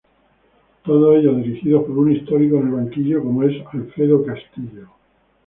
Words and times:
Todos 0.83 1.17
ellos 1.17 1.37
dirigidos 1.43 1.83
por 1.83 1.91
un 1.95 2.11
histórico 2.15 2.55
en 2.55 2.65
el 2.69 2.73
banquillo 2.73 3.21
como 3.21 3.43
es 3.43 3.55
Alfredo 3.71 4.25
Castillo. 4.25 4.89